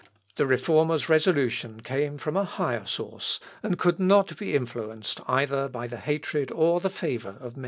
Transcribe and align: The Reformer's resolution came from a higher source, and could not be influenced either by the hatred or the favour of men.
The 0.37 0.47
Reformer's 0.47 1.09
resolution 1.09 1.81
came 1.81 2.17
from 2.17 2.35
a 2.35 2.43
higher 2.43 2.87
source, 2.87 3.39
and 3.61 3.77
could 3.77 3.99
not 3.99 4.35
be 4.35 4.55
influenced 4.55 5.21
either 5.27 5.67
by 5.67 5.85
the 5.85 5.97
hatred 5.99 6.51
or 6.51 6.79
the 6.79 6.89
favour 6.89 7.37
of 7.39 7.55
men. 7.55 7.59